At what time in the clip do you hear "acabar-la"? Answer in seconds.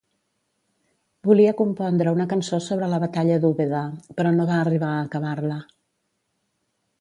5.05-5.61